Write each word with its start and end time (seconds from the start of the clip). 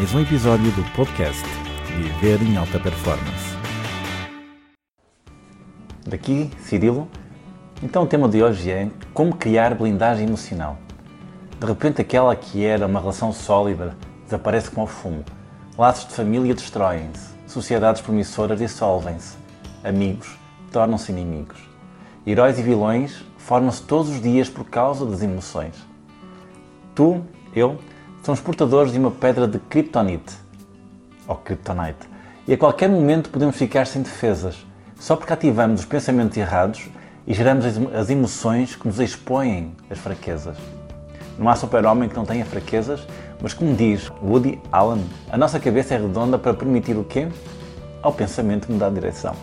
mais 0.00 0.14
um 0.14 0.20
episódio 0.20 0.72
do 0.72 0.82
podcast 0.96 1.44
Viver 1.94 2.40
em 2.40 2.56
Alta 2.56 2.80
Performance. 2.80 3.54
Daqui, 6.06 6.50
Cirilo. 6.58 7.06
Então 7.82 8.04
o 8.04 8.06
tema 8.06 8.26
de 8.26 8.42
hoje 8.42 8.70
é 8.70 8.88
como 9.12 9.36
criar 9.36 9.74
blindagem 9.74 10.26
emocional. 10.26 10.78
De 11.58 11.66
repente 11.66 12.00
aquela 12.00 12.34
que 12.34 12.64
era 12.64 12.86
uma 12.86 12.98
relação 12.98 13.30
sólida 13.30 13.94
desaparece 14.24 14.70
como 14.70 14.86
fumo. 14.86 15.22
Laços 15.76 16.08
de 16.08 16.14
família 16.14 16.54
destroem-se. 16.54 17.34
Sociedades 17.46 18.00
promissoras 18.00 18.58
dissolvem-se. 18.58 19.36
Amigos 19.84 20.34
tornam-se 20.72 21.12
inimigos. 21.12 21.60
Heróis 22.26 22.58
e 22.58 22.62
vilões 22.62 23.22
formam-se 23.36 23.82
todos 23.82 24.08
os 24.08 24.22
dias 24.22 24.48
por 24.48 24.64
causa 24.64 25.04
das 25.04 25.22
emoções. 25.22 25.74
Tu, 26.94 27.22
eu, 27.54 27.78
somos 28.30 28.40
portadores 28.40 28.92
de 28.92 28.98
uma 29.00 29.10
pedra 29.10 29.48
de 29.48 29.58
kryptonite, 29.58 30.36
ou 31.26 31.34
kryptonite, 31.34 32.08
e 32.46 32.54
a 32.54 32.56
qualquer 32.56 32.88
momento 32.88 33.28
podemos 33.28 33.56
ficar 33.56 33.88
sem 33.88 34.02
defesas, 34.02 34.64
só 35.00 35.16
porque 35.16 35.32
ativamos 35.32 35.80
os 35.80 35.86
pensamentos 35.86 36.36
errados 36.36 36.88
e 37.26 37.34
geramos 37.34 37.64
as 37.92 38.08
emoções 38.08 38.76
que 38.76 38.86
nos 38.86 39.00
expõem 39.00 39.74
as 39.90 39.98
fraquezas. 39.98 40.56
Não 41.36 41.48
há 41.48 41.56
super-homem 41.56 42.08
que 42.08 42.14
não 42.14 42.24
tenha 42.24 42.44
fraquezas, 42.44 43.04
mas 43.42 43.52
como 43.52 43.74
diz 43.74 44.08
Woody 44.22 44.60
Allen, 44.70 45.04
a 45.28 45.36
nossa 45.36 45.58
cabeça 45.58 45.94
é 45.94 45.98
redonda 45.98 46.38
para 46.38 46.54
permitir 46.54 46.96
o 46.96 47.02
quê? 47.02 47.26
Ao 48.00 48.12
pensamento 48.12 48.70
mudar 48.70 48.90
de 48.90 48.94
direção. 48.94 49.34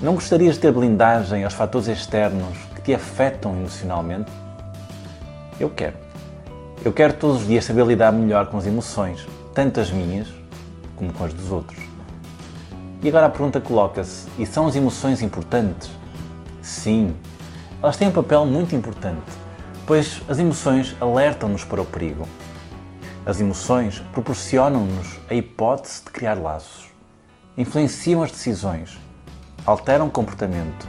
Não 0.00 0.14
gostarias 0.14 0.54
de 0.54 0.62
ter 0.62 0.72
blindagem 0.72 1.44
aos 1.44 1.52
fatores 1.52 1.88
externos 1.88 2.56
que 2.74 2.80
te 2.80 2.94
afetam 2.94 3.54
emocionalmente? 3.54 4.32
Eu 5.60 5.68
quero. 5.68 6.03
Eu 6.82 6.92
quero 6.92 7.14
todos 7.14 7.42
os 7.42 7.46
dias 7.46 7.64
saber 7.64 7.86
lidar 7.86 8.12
melhor 8.12 8.46
com 8.46 8.58
as 8.58 8.66
emoções, 8.66 9.26
tanto 9.54 9.80
as 9.80 9.90
minhas 9.90 10.28
como 10.96 11.12
com 11.12 11.24
as 11.24 11.32
dos 11.32 11.50
outros. 11.50 11.82
E 13.02 13.08
agora 13.08 13.26
a 13.26 13.30
pergunta 13.30 13.60
coloca-se: 13.60 14.26
e 14.38 14.46
são 14.46 14.66
as 14.66 14.76
emoções 14.76 15.22
importantes? 15.22 15.90
Sim, 16.62 17.14
elas 17.82 17.96
têm 17.96 18.08
um 18.08 18.12
papel 18.12 18.46
muito 18.46 18.74
importante, 18.74 19.30
pois 19.86 20.22
as 20.28 20.38
emoções 20.38 20.96
alertam-nos 21.00 21.64
para 21.64 21.82
o 21.82 21.86
perigo. 21.86 22.26
As 23.26 23.40
emoções 23.40 24.00
proporcionam-nos 24.12 25.18
a 25.30 25.34
hipótese 25.34 26.04
de 26.04 26.10
criar 26.10 26.34
laços, 26.34 26.86
influenciam 27.56 28.22
as 28.22 28.30
decisões, 28.30 28.98
alteram 29.64 30.08
o 30.08 30.10
comportamento, 30.10 30.86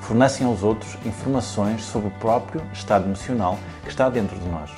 fornecem 0.00 0.46
aos 0.46 0.62
outros 0.62 0.96
informações 1.04 1.84
sobre 1.84 2.08
o 2.08 2.12
próprio 2.18 2.62
estado 2.72 3.06
emocional 3.06 3.58
que 3.82 3.90
está 3.90 4.08
dentro 4.08 4.36
de 4.38 4.48
nós. 4.48 4.70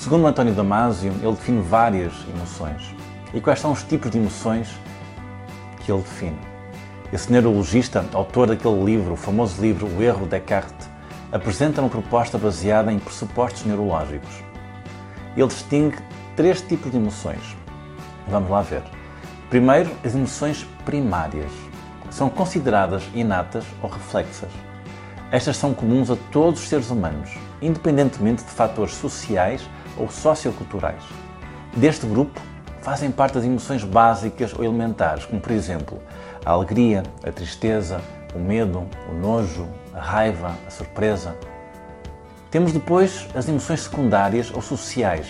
Segundo 0.00 0.26
António 0.26 0.54
Damasio, 0.54 1.12
ele 1.20 1.32
define 1.32 1.60
várias 1.60 2.14
emoções. 2.34 2.94
E 3.34 3.40
quais 3.40 3.60
são 3.60 3.70
os 3.70 3.82
tipos 3.82 4.10
de 4.10 4.16
emoções 4.16 4.70
que 5.84 5.92
ele 5.92 6.00
define? 6.00 6.38
Esse 7.12 7.30
neurologista, 7.30 8.02
autor 8.14 8.46
daquele 8.46 8.82
livro, 8.82 9.12
o 9.12 9.16
famoso 9.16 9.60
livro 9.60 9.86
O 9.86 10.02
Erro 10.02 10.22
de 10.22 10.30
Descartes, 10.30 10.88
apresenta 11.30 11.82
uma 11.82 11.90
proposta 11.90 12.38
baseada 12.38 12.90
em 12.90 12.98
pressupostos 12.98 13.66
neurológicos. 13.66 14.42
Ele 15.36 15.48
distingue 15.48 15.98
três 16.34 16.62
tipos 16.62 16.90
de 16.90 16.96
emoções. 16.96 17.54
Vamos 18.26 18.48
lá 18.48 18.62
ver. 18.62 18.82
Primeiro, 19.50 19.90
as 20.02 20.14
emoções 20.14 20.66
primárias. 20.86 21.52
São 22.08 22.30
consideradas 22.30 23.02
inatas 23.14 23.66
ou 23.82 23.90
reflexas. 23.90 24.50
Estas 25.30 25.58
são 25.58 25.74
comuns 25.74 26.10
a 26.10 26.16
todos 26.32 26.62
os 26.62 26.68
seres 26.70 26.90
humanos, 26.90 27.36
independentemente 27.60 28.42
de 28.42 28.50
fatores 28.50 28.94
sociais 28.94 29.68
ou 30.00 30.08
socioculturais. 30.08 31.02
Deste 31.76 32.06
grupo 32.06 32.40
fazem 32.80 33.10
parte 33.10 33.38
as 33.38 33.44
emoções 33.44 33.84
básicas 33.84 34.54
ou 34.54 34.64
elementares, 34.64 35.26
como 35.26 35.40
por 35.40 35.52
exemplo 35.52 36.02
a 36.44 36.50
alegria, 36.50 37.02
a 37.22 37.30
tristeza, 37.30 38.00
o 38.34 38.38
medo, 38.38 38.86
o 39.10 39.14
nojo, 39.14 39.68
a 39.94 40.00
raiva, 40.00 40.56
a 40.66 40.70
surpresa. 40.70 41.36
Temos 42.50 42.72
depois 42.72 43.28
as 43.34 43.48
emoções 43.48 43.82
secundárias 43.82 44.50
ou 44.52 44.62
sociais. 44.62 45.26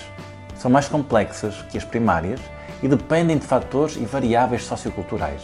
São 0.55 0.71
mais 0.71 0.89
complexas 0.89 1.61
que 1.71 1.77
as 1.77 1.85
primárias 1.85 2.41
e 2.83 2.89
dependem 2.89 3.37
de 3.37 3.47
fatores 3.47 3.97
e 3.97 4.05
variáveis 4.05 4.65
socioculturais. 4.65 5.43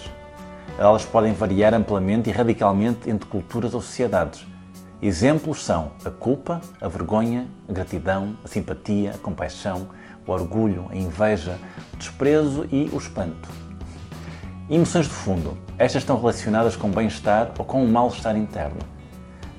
Elas 0.79 1.05
podem 1.05 1.33
variar 1.33 1.75
amplamente 1.75 2.31
e 2.31 2.33
radicalmente 2.33 3.11
entre 3.11 3.29
culturas 3.29 3.75
ou 3.75 3.81
sociedades 3.81 4.47
Exemplos 5.03 5.63
são 5.63 5.93
a 6.07 6.11
culpa, 6.11 6.59
a 6.81 6.89
vergonha, 6.89 7.47
a 7.69 7.73
gratidão, 7.73 8.35
a 8.43 8.49
simpatia, 8.49 9.11
a 9.11 9.19
compaixão, 9.19 9.89
o 10.27 10.33
orgulho, 10.33 10.87
a 10.91 10.97
inveja, 10.97 11.59
o 11.93 11.97
desprezo 11.99 12.67
e 12.73 12.89
o 12.91 12.97
espanto. 12.97 13.47
Emoções 14.71 15.07
de 15.07 15.13
fundo. 15.13 15.57
Estas 15.79 16.03
estão 16.03 16.19
relacionadas 16.19 16.77
com 16.77 16.91
bem-estar 16.91 17.53
ou 17.59 17.65
com 17.65 17.85
o 17.85 17.89
mal-estar 17.89 18.39
interno. 18.39 18.81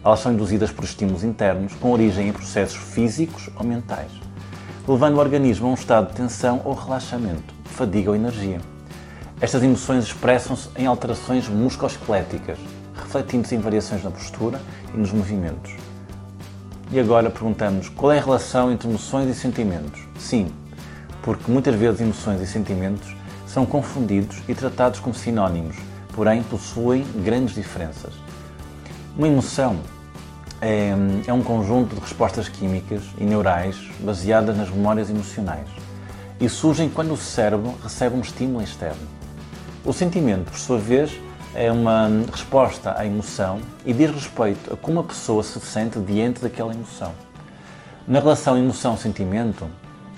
Elas 0.03 0.21
são 0.21 0.33
induzidas 0.33 0.71
por 0.71 0.83
estímulos 0.83 1.23
internos 1.23 1.75
com 1.75 1.91
origem 1.91 2.29
em 2.29 2.33
processos 2.33 2.77
físicos 2.77 3.47
ou 3.55 3.63
mentais, 3.63 4.11
levando 4.87 5.17
o 5.17 5.19
organismo 5.19 5.67
a 5.67 5.71
um 5.71 5.75
estado 5.75 6.07
de 6.07 6.15
tensão 6.15 6.61
ou 6.65 6.73
relaxamento, 6.73 7.53
fadiga 7.65 8.09
ou 8.09 8.15
energia. 8.15 8.59
Estas 9.39 9.61
emoções 9.61 10.05
expressam-se 10.05 10.69
em 10.75 10.87
alterações 10.87 11.47
musculoesqueléticas, 11.47 12.57
refletindo-se 13.07 13.55
em 13.55 13.59
variações 13.59 14.03
na 14.03 14.11
postura 14.11 14.61
e 14.93 14.97
nos 14.97 15.11
movimentos. 15.11 15.73
E 16.91 16.99
agora 16.99 17.29
perguntamos 17.29 17.89
qual 17.89 18.11
é 18.11 18.19
a 18.19 18.21
relação 18.21 18.71
entre 18.71 18.87
emoções 18.87 19.29
e 19.29 19.39
sentimentos? 19.39 20.01
Sim, 20.19 20.51
porque 21.21 21.49
muitas 21.49 21.75
vezes 21.75 22.01
emoções 22.01 22.41
e 22.41 22.47
sentimentos 22.47 23.15
são 23.47 23.65
confundidos 23.65 24.41
e 24.47 24.53
tratados 24.53 24.99
como 24.99 25.15
sinónimos, 25.15 25.77
porém 26.13 26.43
possuem 26.43 27.05
grandes 27.23 27.55
diferenças. 27.55 28.13
Uma 29.17 29.27
emoção 29.27 29.79
é, 30.61 30.93
é 31.25 31.33
um 31.33 31.41
conjunto 31.41 31.95
de 31.95 32.01
respostas 32.01 32.49
químicas 32.49 33.03
e 33.17 33.23
neurais 33.23 33.77
baseadas 33.99 34.55
nas 34.55 34.69
memórias 34.69 35.09
emocionais 35.09 35.67
e 36.39 36.47
surgem 36.47 36.89
quando 36.89 37.13
o 37.13 37.17
cérebro 37.17 37.73
recebe 37.81 38.15
um 38.15 38.21
estímulo 38.21 38.63
externo. 38.63 39.07
O 39.83 39.93
sentimento, 39.93 40.51
por 40.51 40.59
sua 40.59 40.77
vez, 40.77 41.11
é 41.57 41.71
uma 41.71 42.07
resposta 42.31 42.93
à 42.95 43.03
emoção 43.03 43.59
e 43.83 43.91
diz 43.91 44.11
respeito 44.11 44.71
a 44.71 44.77
como 44.77 44.99
a 44.99 45.03
pessoa 45.03 45.41
se 45.41 45.59
sente 45.59 45.97
diante 45.99 46.39
daquela 46.39 46.71
emoção. 46.71 47.11
Na 48.07 48.19
relação 48.19 48.55
emoção-sentimento, 48.55 49.67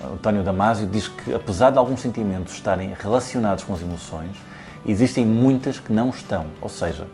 António 0.04 0.42
Damasio 0.42 0.86
diz 0.86 1.08
que, 1.08 1.32
apesar 1.32 1.70
de 1.70 1.78
alguns 1.78 2.00
sentimentos 2.00 2.52
estarem 2.52 2.94
relacionados 2.94 3.64
com 3.64 3.72
as 3.72 3.80
emoções, 3.80 4.36
existem 4.84 5.24
muitas 5.24 5.80
que 5.80 5.94
não 5.94 6.10
estão, 6.10 6.44
ou 6.60 6.68
seja, 6.68 7.06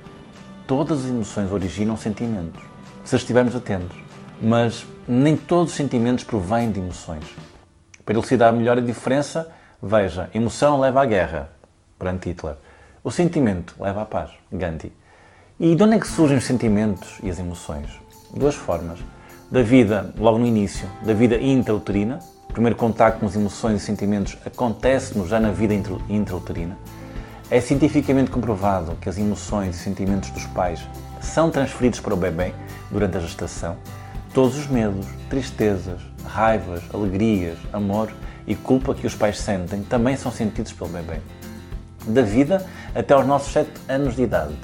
todas 0.66 1.04
as 1.04 1.10
emoções 1.10 1.52
originam 1.52 1.96
sentimentos, 1.96 2.60
se 3.04 3.14
estivermos 3.14 3.54
atentos, 3.54 3.96
mas 4.42 4.84
nem 5.06 5.36
todos 5.36 5.70
os 5.70 5.76
sentimentos 5.76 6.24
provêm 6.24 6.72
de 6.72 6.80
emoções. 6.80 7.24
Para 8.04 8.14
elucidar 8.14 8.52
melhor 8.52 8.76
a 8.76 8.80
diferença, 8.80 9.48
veja: 9.80 10.28
emoção 10.34 10.80
leva 10.80 11.00
à 11.00 11.06
guerra, 11.06 11.48
perante 11.96 12.28
Hitler. 12.28 12.56
O 13.06 13.10
sentimento 13.12 13.76
leva 13.78 14.02
à 14.02 14.04
paz, 14.04 14.30
Gandhi. 14.52 14.92
E 15.60 15.76
de 15.76 15.80
onde 15.84 15.94
é 15.94 16.00
que 16.00 16.08
surgem 16.08 16.38
os 16.38 16.44
sentimentos 16.44 17.20
e 17.22 17.30
as 17.30 17.38
emoções? 17.38 17.88
Duas 18.34 18.56
formas. 18.56 18.98
Da 19.48 19.62
vida, 19.62 20.12
logo 20.18 20.38
no 20.38 20.44
início, 20.44 20.88
da 21.04 21.14
vida 21.14 21.40
intrauterina. 21.40 22.18
O 22.50 22.52
primeiro 22.52 22.74
contacto 22.74 23.20
com 23.20 23.26
as 23.26 23.36
emoções 23.36 23.80
e 23.80 23.84
sentimentos 23.84 24.36
acontece-nos 24.44 25.28
já 25.28 25.38
na 25.38 25.52
vida 25.52 25.72
intrauterina. 26.08 26.76
É 27.48 27.60
cientificamente 27.60 28.28
comprovado 28.28 28.96
que 29.00 29.08
as 29.08 29.16
emoções 29.16 29.76
e 29.76 29.78
sentimentos 29.78 30.30
dos 30.30 30.46
pais 30.46 30.84
são 31.20 31.48
transferidos 31.48 32.00
para 32.00 32.12
o 32.12 32.16
bebê 32.16 32.52
durante 32.90 33.18
a 33.18 33.20
gestação. 33.20 33.76
Todos 34.34 34.58
os 34.58 34.66
medos, 34.66 35.06
tristezas, 35.30 36.00
raivas, 36.24 36.82
alegrias, 36.92 37.56
amor 37.72 38.12
e 38.48 38.56
culpa 38.56 38.96
que 38.96 39.06
os 39.06 39.14
pais 39.14 39.38
sentem 39.38 39.84
também 39.84 40.16
são 40.16 40.32
sentidos 40.32 40.72
pelo 40.72 40.90
bebê 40.90 41.20
da 42.06 42.22
vida 42.22 42.64
até 42.94 43.14
aos 43.14 43.26
nossos 43.26 43.52
7 43.52 43.70
anos 43.88 44.16
de 44.16 44.22
idade. 44.22 44.54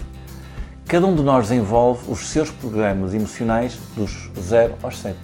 Cada 0.86 1.06
um 1.06 1.14
de 1.14 1.22
nós 1.22 1.48
desenvolve 1.48 2.10
os 2.10 2.28
seus 2.28 2.50
programas 2.50 3.14
emocionais 3.14 3.78
dos 3.96 4.30
0 4.38 4.74
aos 4.82 4.98
7. 4.98 5.16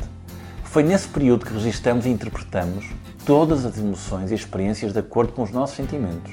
Foi 0.65 0.83
nesse 0.83 1.09
período 1.09 1.45
que 1.45 1.53
registramos 1.53 2.07
e 2.07 2.09
interpretamos 2.09 2.87
todas 3.25 3.65
as 3.65 3.77
emoções 3.79 4.31
e 4.31 4.35
experiências 4.35 4.93
de 4.93 4.99
acordo 4.99 5.33
com 5.33 5.43
os 5.43 5.51
nossos 5.51 5.77
sentimentos. 5.77 6.33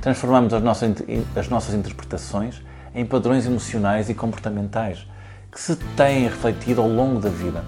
Transformamos 0.00 0.52
as 0.52 0.62
nossas, 0.62 0.94
as 1.34 1.48
nossas 1.48 1.74
interpretações 1.74 2.62
em 2.94 3.04
padrões 3.04 3.46
emocionais 3.46 4.08
e 4.08 4.14
comportamentais 4.14 5.06
que 5.50 5.60
se 5.60 5.76
têm 5.96 6.24
refletido 6.24 6.80
ao 6.80 6.88
longo 6.88 7.20
da 7.20 7.30
vida. 7.30 7.64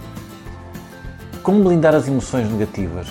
Como 1.42 1.64
blindar 1.64 1.94
as 1.94 2.06
emoções 2.06 2.50
negativas? 2.50 3.08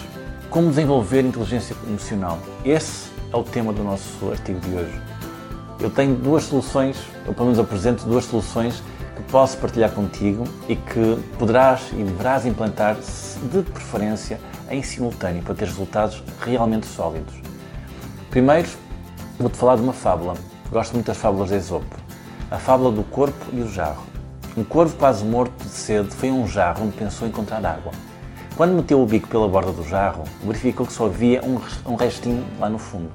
Como 0.50 0.70
desenvolver 0.70 1.24
inteligência 1.24 1.76
emocional? 1.88 2.40
Esse 2.66 3.12
é 3.32 3.38
o 3.38 3.44
tema 3.44 3.72
do 3.72 3.84
nosso 3.84 4.32
artigo 4.32 4.60
de 4.62 4.74
hoje. 4.74 5.00
Eu 5.80 5.92
tenho 5.92 6.16
duas 6.16 6.46
soluções, 6.46 6.98
ou 7.28 7.36
pelo 7.36 7.46
menos 7.46 7.60
apresento 7.60 8.04
duas 8.06 8.26
soluções 8.26 8.82
que 9.16 9.22
posso 9.32 9.60
partilhar 9.60 9.92
contigo 9.92 10.46
e 10.68 10.76
que 10.76 11.20
poderás 11.38 11.92
e 11.94 12.04
deverás 12.04 12.48
implantar, 12.48 12.96
de 12.96 13.62
preferência, 13.62 14.40
em 14.72 14.82
simultâneo 14.82 15.44
para 15.44 15.54
ter 15.54 15.66
resultados 15.66 16.24
realmente 16.42 16.88
sólidos. 16.88 17.36
Primeiro, 18.32 18.70
vou-te 19.40 19.56
falar 19.56 19.76
de 19.76 19.84
uma 19.84 19.94
fábula. 19.94 20.34
Gosto 20.72 20.94
muito 20.94 21.06
das 21.06 21.18
fábulas 21.18 21.50
de 21.50 21.58
Esopo. 21.58 21.96
A 22.50 22.58
fábula 22.58 22.92
do 22.92 23.04
corpo 23.04 23.46
e 23.54 23.62
o 23.62 23.72
jarro. 23.72 24.04
Um 24.58 24.64
corvo 24.64 24.98
quase 24.98 25.24
morto 25.24 25.64
de 25.64 25.70
sede 25.70 26.10
foi 26.10 26.30
a 26.30 26.34
um 26.34 26.48
jarro 26.48 26.86
onde 26.86 26.98
pensou 26.98 27.28
encontrar 27.28 27.64
água. 27.64 27.92
Quando 28.60 28.74
meteu 28.74 29.02
o 29.02 29.06
bico 29.06 29.30
pela 29.30 29.48
borda 29.48 29.72
do 29.72 29.86
jarro, 29.88 30.26
verificou 30.44 30.86
que 30.86 30.92
só 30.92 31.06
havia 31.06 31.42
um 31.86 31.96
restinho 31.96 32.44
lá 32.60 32.68
no 32.70 32.78
fundo. 32.78 33.10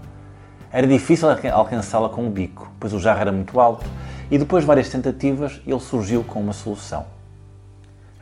Era 0.73 0.87
difícil 0.87 1.29
alcançá-la 1.53 2.09
com 2.09 2.27
o 2.27 2.31
bico, 2.31 2.73
pois 2.81 2.95
o 2.95 2.99
jarro 2.99 3.21
era 3.21 3.31
muito 3.31 3.61
alto, 3.61 3.85
e 4.31 4.39
depois 4.39 4.63
de 4.63 4.67
várias 4.67 4.89
tentativas, 4.89 5.61
ele 5.67 5.81
surgiu 5.81 6.25
com 6.25 6.41
uma 6.41 6.55
solução. 6.55 7.05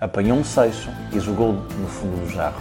Apanhou 0.01 0.37
um 0.37 0.43
seixo 0.43 0.91
e 1.13 1.21
jogou 1.21 1.53
no 1.53 1.87
fundo 1.87 2.27
do 2.27 2.29
jarro. 2.29 2.61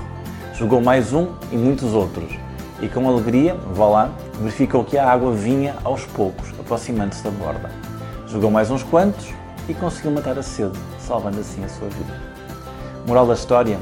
Jogou 0.53 0.79
mais 0.79 1.11
um 1.11 1.29
e 1.51 1.57
muitos 1.57 1.95
outros, 1.95 2.31
e 2.79 2.87
com 2.87 3.09
alegria, 3.09 3.57
lá, 3.75 4.11
verificou 4.39 4.85
que 4.85 4.95
a 4.95 5.11
água 5.11 5.31
vinha 5.33 5.75
aos 5.83 6.05
poucos, 6.05 6.51
aproximando-se 6.59 7.23
da 7.23 7.31
borda. 7.31 7.71
Jogou 8.27 8.51
mais 8.51 8.69
uns 8.69 8.83
quantos 8.83 9.33
e 9.67 9.73
conseguiu 9.73 10.11
matar 10.11 10.37
a 10.37 10.43
sede, 10.43 10.77
salvando 10.99 11.39
assim 11.39 11.63
a 11.63 11.67
sua 11.67 11.89
vida. 11.89 12.13
Moral 13.07 13.25
da 13.25 13.33
história: 13.33 13.79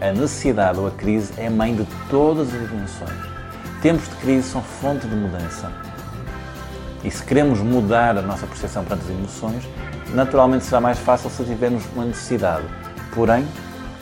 a 0.00 0.12
necessidade 0.12 0.78
ou 0.78 0.86
a 0.86 0.90
crise 0.90 1.32
é 1.36 1.48
mãe 1.48 1.74
de 1.74 1.86
todas 2.08 2.48
as 2.48 2.70
emoções. 2.70 3.34
Tempos 3.80 4.08
de 4.08 4.16
crise 4.16 4.48
são 4.48 4.62
fonte 4.62 5.06
de 5.06 5.14
mudança. 5.14 5.70
E 7.02 7.10
se 7.10 7.22
queremos 7.22 7.60
mudar 7.60 8.16
a 8.16 8.22
nossa 8.22 8.46
percepção 8.46 8.84
perante 8.84 9.04
as 9.04 9.10
emoções, 9.10 9.68
naturalmente 10.14 10.64
será 10.64 10.80
mais 10.80 10.98
fácil 10.98 11.28
se 11.30 11.44
tivermos 11.44 11.84
uma 11.94 12.04
necessidade. 12.04 12.64
Porém, 13.14 13.46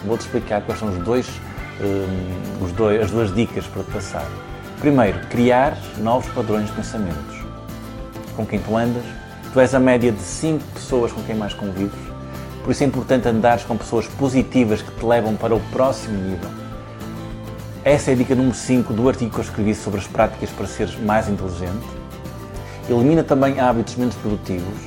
vou-te 0.04 0.20
explicar 0.20 0.62
quais 0.62 0.78
são 0.78 0.88
os 0.88 0.98
dois 0.98 1.28
um, 1.80 2.64
os 2.64 2.72
dois, 2.72 3.02
as 3.02 3.10
duas 3.10 3.34
dicas 3.34 3.66
para 3.66 3.82
te 3.82 3.90
passar. 3.90 4.26
Primeiro, 4.80 5.18
criar 5.28 5.76
novos 5.98 6.28
padrões 6.32 6.66
de 6.66 6.72
pensamentos. 6.72 7.42
Com 8.36 8.46
quem 8.46 8.58
tu 8.60 8.76
andas, 8.76 9.04
tu 9.52 9.60
és 9.60 9.74
a 9.74 9.80
média 9.80 10.10
de 10.12 10.20
5 10.20 10.64
pessoas 10.74 11.12
com 11.12 11.22
quem 11.22 11.34
mais 11.34 11.54
convives, 11.54 12.12
por 12.62 12.70
isso 12.70 12.85
é 12.85 12.87
importante 12.87 13.29
andares 13.29 13.64
com 13.64 13.76
pessoas 13.76 14.06
positivas 14.06 14.81
que 14.82 14.91
te 14.93 15.05
levam 15.05 15.35
para 15.35 15.55
o 15.55 15.61
próximo 15.73 16.17
nível. 16.17 16.49
Essa 17.85 18.12
é 18.12 18.14
a 18.14 18.17
dica 18.17 18.37
número 18.37 18.55
5 18.55 18.93
do 18.93 19.09
artigo 19.09 19.32
que 19.32 19.38
eu 19.38 19.43
escrevi 19.43 19.75
sobre 19.75 19.99
as 19.99 20.06
práticas 20.06 20.50
para 20.50 20.67
seres 20.69 20.97
mais 21.00 21.29
inteligente. 21.29 21.85
Elimina 22.88 23.25
também 23.25 23.59
hábitos 23.59 23.97
menos 23.97 24.14
produtivos. 24.14 24.79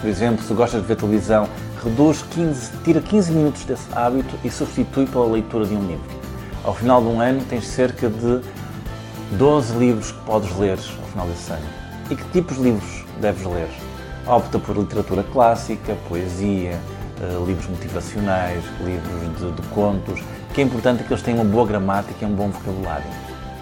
Por 0.00 0.08
exemplo, 0.08 0.42
se 0.42 0.54
gostas 0.54 0.80
de 0.80 0.86
ver 0.86 0.96
televisão, 0.96 1.46
reduz 1.84 2.22
15, 2.30 2.70
tira 2.82 3.02
15 3.02 3.32
minutos 3.32 3.64
desse 3.64 3.86
hábito 3.92 4.34
e 4.42 4.50
substitui 4.50 5.06
pela 5.06 5.26
leitura 5.26 5.66
de 5.66 5.74
um 5.74 5.86
livro. 5.86 6.08
Ao 6.64 6.74
final 6.74 7.02
de 7.02 7.08
um 7.08 7.20
ano 7.20 7.42
tens 7.50 7.66
cerca 7.66 8.08
de 8.08 8.40
12 9.32 9.76
livros 9.76 10.12
que 10.12 10.20
podes 10.20 10.56
ler 10.56 10.78
ao 10.78 11.08
final 11.08 11.26
desse 11.26 11.52
ano. 11.52 11.66
E 12.10 12.16
que 12.16 12.24
tipos 12.30 12.56
de 12.56 12.62
livros 12.62 13.04
deves 13.20 13.44
ler? 13.44 13.68
Opta 14.26 14.58
por 14.58 14.76
literatura 14.76 15.22
clássica, 15.22 15.96
poesia, 16.08 16.78
eh, 17.20 17.44
livros 17.46 17.68
motivacionais, 17.68 18.62
livros 18.80 19.38
de, 19.38 19.60
de 19.60 19.68
contos, 19.68 20.20
que 20.54 20.60
é 20.60 20.64
importante 20.64 21.02
que 21.02 21.12
eles 21.12 21.22
tenham 21.22 21.42
uma 21.42 21.50
boa 21.50 21.66
gramática 21.66 22.24
e 22.24 22.24
um 22.24 22.34
bom 22.34 22.48
vocabulário. 22.48 23.06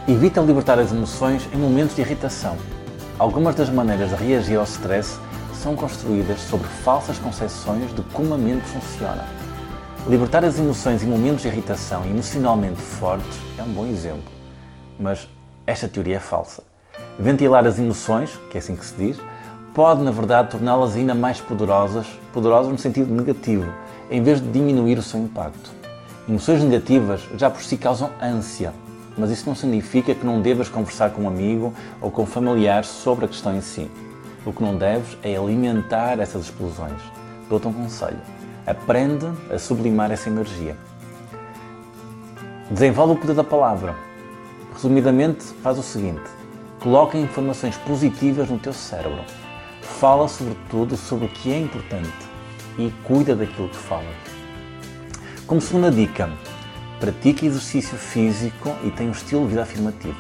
Evita 0.07 0.41
libertar 0.41 0.79
as 0.79 0.93
emoções 0.93 1.49
em 1.53 1.57
momentos 1.57 1.97
de 1.97 2.03
irritação. 2.03 2.57
Algumas 3.19 3.55
das 3.55 3.71
maneiras 3.71 4.11
de 4.11 4.17
reagir 4.17 4.57
ao 4.57 4.65
stress 4.65 5.19
são 5.55 5.75
construídas 5.75 6.39
sobre 6.41 6.69
falsas 6.69 7.19
concepções 7.19 7.95
de 7.95 8.03
como 8.13 8.35
a 8.35 8.39
mente 8.39 8.65
funciona. 8.67 9.25
Libertar 10.07 10.45
as 10.45 10.59
emoções 10.59 11.03
em 11.03 11.07
momentos 11.07 11.43
de 11.43 11.49
irritação 11.49 12.05
emocionalmente 12.05 12.81
fortes 12.81 13.39
é 13.59 13.63
um 13.63 13.73
bom 13.73 13.87
exemplo, 13.87 14.31
mas 15.01 15.29
esta 15.67 15.89
teoria 15.89 16.17
é 16.17 16.21
falsa. 16.21 16.63
Ventilar 17.19 17.67
as 17.67 17.79
emoções, 17.79 18.31
que 18.51 18.57
é 18.57 18.61
assim 18.61 18.77
que 18.77 18.85
se 18.85 18.95
diz, 18.95 19.19
pode 19.77 20.03
na 20.03 20.11
verdade 20.11 20.53
torná-las 20.53 20.97
ainda 20.97 21.15
mais 21.15 21.39
poderosas, 21.39 22.07
poderosas 22.33 22.73
no 22.73 22.79
sentido 22.79 23.13
negativo, 23.13 23.71
em 24.11 24.23
vez 24.23 24.41
de 24.41 24.49
diminuir 24.49 24.97
o 24.97 25.03
seu 25.03 25.21
impacto. 25.21 25.71
Emoções 26.27 26.63
negativas 26.63 27.21
já 27.37 27.51
por 27.51 27.63
si 27.63 27.77
causam 27.77 28.11
ânsia, 28.19 28.73
mas 29.19 29.31
isso 29.31 29.47
não 29.47 29.55
significa 29.55 30.15
que 30.15 30.25
não 30.25 30.41
devas 30.41 30.71
conversar 30.71 31.11
com 31.11 31.25
um 31.25 31.29
amigo 31.29 31.75
ou 32.01 32.11
com 32.11 32.23
um 32.23 32.27
familiar 32.27 32.87
sobre 32.87 33.27
a 33.27 33.29
questão 33.29 33.55
em 33.55 33.61
si. 33.61 33.91
O 34.47 34.53
que 34.53 34.63
não 34.63 34.79
deves 34.79 35.19
é 35.23 35.37
alimentar 35.37 36.21
essas 36.21 36.45
explosões. 36.45 37.03
Dou-te 37.47 37.69
um 37.69 37.73
conselho 37.75 38.17
Aprende 38.67 39.27
a 39.53 39.59
sublimar 39.59 40.11
essa 40.11 40.31
energia. 40.31 40.75
Desenvolve 42.71 43.13
o 43.13 43.17
poder 43.17 43.35
da 43.35 43.45
palavra. 43.45 43.95
Resumidamente, 44.73 45.45
faz 45.63 45.79
o 45.79 45.83
seguinte: 45.83 46.25
coloca 46.81 47.19
informações 47.19 47.77
positivas 47.77 48.49
no 48.49 48.59
teu 48.59 48.73
cérebro. 48.73 49.46
Fala 49.87 50.29
sobretudo 50.29 50.95
sobre 50.97 51.25
o 51.25 51.29
que 51.29 51.51
é 51.51 51.59
importante 51.59 52.13
e 52.77 52.93
cuida 53.05 53.35
daquilo 53.35 53.69
que 53.69 53.77
falas. 53.77 54.05
Como 55.47 55.59
segunda 55.61 55.91
dica, 55.91 56.29
pratique 57.01 57.47
exercício 57.47 57.97
físico 57.97 58.75
e 58.85 58.91
tenha 58.91 59.09
um 59.09 59.13
estilo 59.13 59.43
de 59.45 59.49
vida 59.49 59.63
afirmativo. 59.63 60.19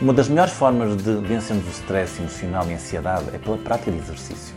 Uma 0.00 0.12
das 0.12 0.28
melhores 0.28 0.52
formas 0.52 0.96
de 0.96 1.14
vencermos 1.16 1.66
o 1.66 1.70
stress 1.70 2.18
emocional 2.18 2.66
e 2.68 2.72
a 2.72 2.76
ansiedade 2.76 3.26
é 3.32 3.38
pela 3.38 3.58
prática 3.58 3.92
de 3.92 3.98
exercício. 3.98 4.54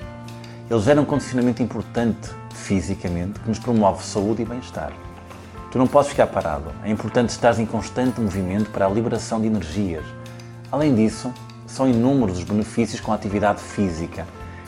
Eles 0.70 0.84
geram 0.84 1.04
um 1.04 1.06
condicionamento 1.06 1.62
importante 1.62 2.30
fisicamente 2.56 3.40
que 3.40 3.50
nos 3.50 3.60
promove 3.60 4.04
saúde 4.04 4.42
e 4.42 4.46
bem-estar. 4.46 4.92
Tu 5.72 5.78
não 5.78 5.86
podes 5.86 6.10
ficar 6.10 6.28
parado. 6.28 6.72
É 6.84 6.90
importante 6.90 7.30
estar 7.30 7.60
em 7.60 7.66
constante 7.66 8.20
movimento 8.20 8.72
para 8.72 8.88
a 8.88 8.90
liberação 8.90 9.40
de 9.40 9.48
energias. 9.48 10.04
Além 10.72 10.96
disso, 10.96 11.32
são 11.72 11.90
inúmeros 11.90 12.40
os 12.40 12.44
benefícios 12.44 13.00
com 13.00 13.12
a 13.12 13.16
atividade 13.16 13.62
física. 13.62 14.28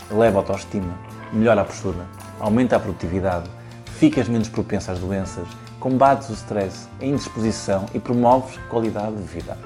Eleva 0.09 0.39
a 0.39 0.41
autoestima, 0.41 0.97
melhora 1.33 1.61
a 1.61 1.65
postura, 1.65 2.05
aumenta 2.39 2.77
a 2.77 2.79
produtividade, 2.79 3.49
ficas 3.85 4.27
menos 4.27 4.47
propenso 4.47 4.89
às 4.89 4.99
doenças, 4.99 5.47
combates 5.79 6.29
o 6.29 6.33
stress, 6.33 6.87
a 7.01 7.05
indisposição 7.05 7.85
e 7.93 7.99
promoves 7.99 8.57
qualidade 8.69 9.17
de 9.17 9.23
vida. 9.23 9.57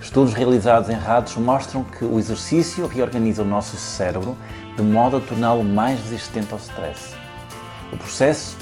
Estudos 0.00 0.34
realizados 0.34 0.90
em 0.90 0.94
ratos 0.94 1.36
mostram 1.36 1.82
que 1.82 2.04
o 2.04 2.18
exercício 2.18 2.86
reorganiza 2.86 3.42
o 3.42 3.46
nosso 3.46 3.76
cérebro 3.76 4.36
de 4.76 4.82
modo 4.82 5.16
a 5.16 5.20
torná-lo 5.20 5.64
mais 5.64 5.98
resistente 6.00 6.52
ao 6.52 6.58
stress. 6.58 7.14
O 7.92 7.96
processo 7.96 8.56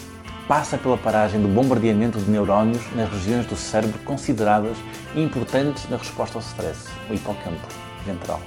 passa 0.47 0.77
pela 0.77 0.99
paragem 0.99 1.41
do 1.41 1.49
bombardeamento 1.49 2.19
de 2.19 2.31
neurónios 2.31 2.83
nas 2.95 3.11
regiões 3.11 3.47
do 3.47 3.57
cérebro 3.57 3.99
consideradas 4.01 4.77
importantes 5.17 5.89
na 5.89 5.97
resposta 5.97 6.39
ao 6.39 6.43
stress, 6.43 6.89
o 7.09 7.15
hipocampo 7.15 7.67
ventral. 8.05 8.41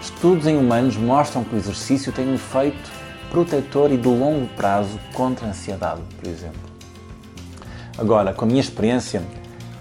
Estudos 0.00 0.46
em 0.46 0.56
humanos 0.56 0.96
mostram 0.96 1.42
que 1.42 1.54
o 1.54 1.58
exercício 1.58 2.12
tem 2.12 2.28
um 2.28 2.34
efeito 2.34 2.90
protetor 3.30 3.90
e 3.90 3.96
de 3.96 4.06
longo 4.06 4.46
prazo 4.54 5.00
contra 5.12 5.46
a 5.46 5.50
ansiedade, 5.50 6.00
por 6.20 6.28
exemplo. 6.28 6.60
Agora, 7.98 8.32
com 8.32 8.44
a 8.44 8.48
minha 8.48 8.60
experiência, 8.60 9.22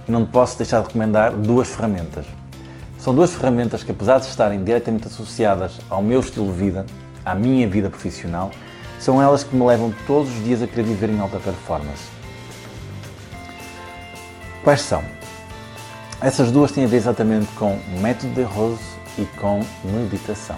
não 0.07 0.25
posso 0.25 0.57
deixar 0.57 0.81
de 0.81 0.87
recomendar 0.87 1.31
duas 1.31 1.69
ferramentas. 1.69 2.25
São 2.97 3.13
duas 3.13 3.35
ferramentas 3.35 3.83
que, 3.83 3.91
apesar 3.91 4.19
de 4.19 4.25
estarem 4.25 4.63
diretamente 4.63 5.07
associadas 5.07 5.79
ao 5.89 6.01
meu 6.01 6.21
estilo 6.21 6.51
de 6.51 6.57
vida, 6.57 6.85
à 7.23 7.35
minha 7.35 7.67
vida 7.67 7.89
profissional, 7.89 8.49
são 9.05 9.21
elas 9.21 9.43
que 9.43 9.55
me 9.55 9.63
levam 9.63 9.93
todos 10.07 10.35
os 10.35 10.43
dias 10.43 10.63
a 10.63 10.67
querer 10.67 10.81
viver 10.81 11.12
em 11.12 11.19
alta 11.19 11.39
performance. 11.39 12.05
Quais 14.63 14.81
são? 14.81 15.03
Essas 16.19 16.51
duas 16.51 16.71
têm 16.71 16.85
a 16.85 16.88
ver 16.88 16.97
exatamente 16.97 17.45
com 17.53 17.79
método 18.01 18.33
de 18.33 18.41
Rose 18.41 18.81
e 19.19 19.25
com 19.39 19.63
meditação. 19.83 20.55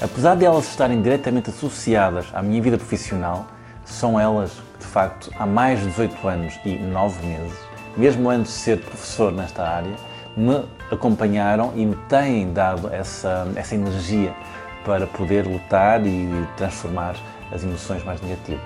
Apesar 0.00 0.36
de 0.36 0.46
elas 0.46 0.66
estarem 0.70 1.02
diretamente 1.02 1.50
associadas 1.50 2.24
à 2.32 2.42
minha 2.42 2.62
vida 2.62 2.78
profissional, 2.78 3.46
são 3.84 4.18
elas 4.18 4.52
de 4.80 4.86
facto, 4.86 5.30
há 5.38 5.44
mais 5.44 5.78
de 5.80 5.88
18 5.88 6.28
anos 6.28 6.58
e 6.64 6.78
9 6.78 7.26
meses, 7.26 7.58
mesmo 7.94 8.30
antes 8.30 8.52
de 8.52 8.58
ser 8.58 8.80
professor 8.80 9.30
nesta 9.30 9.62
área, 9.62 9.94
me 10.34 10.64
acompanharam 10.90 11.74
e 11.76 11.84
me 11.84 11.96
têm 12.08 12.54
dado 12.54 12.88
essa, 12.90 13.46
essa 13.54 13.74
energia 13.74 14.34
para 14.82 15.06
poder 15.06 15.46
lutar 15.46 16.06
e 16.06 16.46
transformar 16.56 17.16
as 17.52 17.62
emoções 17.62 18.04
mais 18.04 18.20
negativas. 18.20 18.60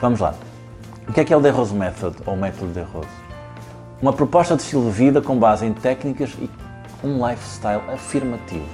Vamos 0.00 0.20
lá. 0.20 0.34
O 1.08 1.12
que 1.12 1.20
é 1.20 1.24
que 1.24 1.32
é 1.32 1.36
o 1.36 1.40
The 1.40 1.50
Rose 1.50 1.74
Method, 1.74 2.16
ou 2.24 2.36
método 2.36 2.72
The 2.72 2.82
Rose? 2.92 3.08
Uma 4.00 4.12
proposta 4.12 4.56
de 4.56 4.62
estilo 4.62 4.84
de 4.84 4.90
vida 4.90 5.20
com 5.20 5.38
base 5.38 5.66
em 5.66 5.72
técnicas 5.72 6.30
e 6.38 6.48
um 7.04 7.26
lifestyle 7.26 7.82
afirmativo. 7.92 8.66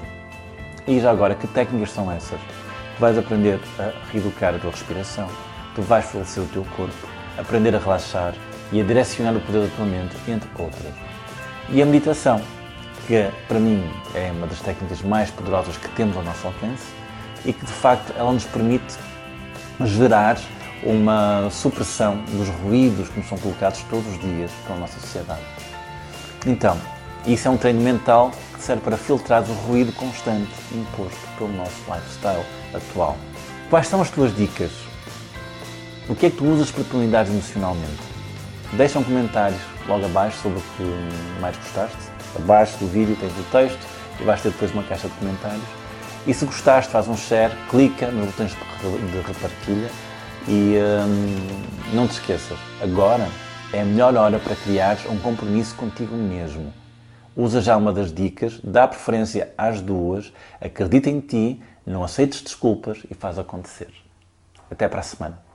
E 0.86 1.00
já 1.00 1.10
agora, 1.10 1.34
que 1.34 1.46
técnicas 1.48 1.90
são 1.90 2.10
essas? 2.10 2.38
Tu 2.96 3.00
vais 3.00 3.18
aprender 3.18 3.60
a 3.78 3.92
reeducar 4.12 4.54
a 4.54 4.58
tua 4.58 4.70
respiração, 4.70 5.28
tu 5.74 5.82
vais 5.82 6.04
fortalecer 6.04 6.42
o 6.42 6.46
teu 6.46 6.64
corpo, 6.76 7.08
aprender 7.38 7.74
a 7.74 7.78
relaxar 7.78 8.34
e 8.72 8.80
a 8.80 8.84
direcionar 8.84 9.36
o 9.36 9.40
poder 9.40 9.68
da 9.68 9.76
tua 9.76 9.86
mente, 9.86 10.16
entre 10.28 10.48
outras. 10.58 10.94
E 11.68 11.82
a 11.82 11.86
meditação, 11.86 12.40
que 13.06 13.28
para 13.48 13.58
mim 13.58 13.84
é 14.14 14.30
uma 14.32 14.46
das 14.46 14.60
técnicas 14.60 15.02
mais 15.02 15.30
poderosas 15.30 15.76
que 15.76 15.88
temos 15.90 16.16
ao 16.16 16.22
nosso 16.22 16.46
alcance, 16.46 16.86
e 17.44 17.52
que 17.52 17.64
de 17.64 17.72
facto 17.72 18.12
ela 18.16 18.32
nos 18.32 18.44
permite 18.44 18.96
gerar 19.84 20.38
uma 20.82 21.48
supressão 21.50 22.16
dos 22.32 22.48
ruídos 22.48 23.08
que 23.08 23.18
nos 23.18 23.28
são 23.28 23.38
colocados 23.38 23.82
todos 23.90 24.06
os 24.06 24.20
dias 24.20 24.50
pela 24.66 24.78
nossa 24.78 24.98
sociedade. 25.00 25.42
Então, 26.46 26.76
isso 27.26 27.48
é 27.48 27.50
um 27.50 27.56
treino 27.56 27.80
mental 27.80 28.30
que 28.54 28.62
serve 28.62 28.82
para 28.82 28.96
filtrar 28.96 29.42
o 29.42 29.52
ruído 29.66 29.92
constante 29.92 30.50
imposto 30.72 31.20
pelo 31.36 31.52
nosso 31.52 31.76
lifestyle 31.86 32.44
atual. 32.74 33.16
Quais 33.68 33.86
são 33.86 34.00
as 34.00 34.10
tuas 34.10 34.34
dicas? 34.34 34.70
O 36.08 36.14
que 36.14 36.26
é 36.26 36.30
que 36.30 36.36
tu 36.36 36.44
usas 36.44 36.70
para 36.70 36.82
te 36.82 36.90
blindar 36.90 37.26
emocionalmente? 37.26 38.02
Deixa 38.72 38.98
um 38.98 39.04
comentário 39.04 39.56
logo 39.86 40.04
abaixo 40.06 40.38
sobre 40.42 40.58
o 40.58 40.62
que 40.76 41.40
mais 41.40 41.56
gostaste. 41.56 41.96
Abaixo 42.36 42.78
do 42.78 42.86
vídeo 42.86 43.16
tens 43.20 43.32
o 43.32 43.42
texto 43.50 43.78
e 44.18 44.24
vais 44.24 44.40
ter 44.40 44.50
depois 44.50 44.72
uma 44.72 44.82
caixa 44.82 45.08
de 45.08 45.14
comentários. 45.14 45.79
E 46.26 46.34
se 46.34 46.44
gostaste, 46.44 46.92
faz 46.92 47.08
um 47.08 47.16
share, 47.16 47.52
clica 47.70 48.10
nos 48.10 48.26
botões 48.26 48.52
de 48.52 49.20
repartilha 49.20 49.90
e 50.46 50.74
hum, 50.76 51.94
não 51.94 52.06
te 52.06 52.12
esqueças, 52.12 52.58
agora 52.82 53.26
é 53.72 53.80
a 53.80 53.84
melhor 53.84 54.14
hora 54.14 54.38
para 54.38 54.54
criar 54.54 54.98
um 55.08 55.18
compromisso 55.18 55.74
contigo 55.76 56.14
mesmo. 56.14 56.74
Usa 57.34 57.62
já 57.62 57.74
uma 57.76 57.90
das 57.90 58.12
dicas, 58.12 58.60
dá 58.62 58.86
preferência 58.86 59.54
às 59.56 59.80
duas, 59.80 60.30
acredita 60.60 61.08
em 61.08 61.20
ti, 61.20 61.62
não 61.86 62.04
aceites 62.04 62.42
desculpas 62.42 62.98
e 63.10 63.14
faz 63.14 63.38
acontecer. 63.38 63.88
Até 64.70 64.88
para 64.88 65.00
a 65.00 65.04
semana. 65.04 65.49